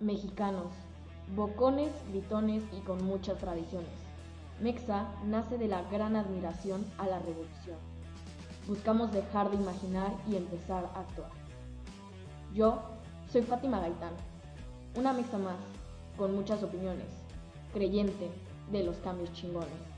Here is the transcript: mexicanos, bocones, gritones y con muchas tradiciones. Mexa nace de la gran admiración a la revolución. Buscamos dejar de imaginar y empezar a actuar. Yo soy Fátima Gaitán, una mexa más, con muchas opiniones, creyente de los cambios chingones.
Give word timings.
mexicanos, 0.00 0.72
bocones, 1.34 1.90
gritones 2.10 2.62
y 2.76 2.80
con 2.80 3.04
muchas 3.04 3.38
tradiciones. 3.38 3.90
Mexa 4.60 5.06
nace 5.24 5.58
de 5.58 5.68
la 5.68 5.82
gran 5.90 6.16
admiración 6.16 6.84
a 6.98 7.06
la 7.06 7.18
revolución. 7.18 7.78
Buscamos 8.66 9.12
dejar 9.12 9.50
de 9.50 9.56
imaginar 9.56 10.12
y 10.28 10.36
empezar 10.36 10.84
a 10.94 11.00
actuar. 11.00 11.30
Yo 12.54 12.80
soy 13.30 13.42
Fátima 13.42 13.80
Gaitán, 13.80 14.14
una 14.94 15.12
mexa 15.12 15.38
más, 15.38 15.56
con 16.16 16.34
muchas 16.34 16.62
opiniones, 16.62 17.06
creyente 17.72 18.30
de 18.72 18.82
los 18.82 18.96
cambios 18.98 19.32
chingones. 19.32 19.95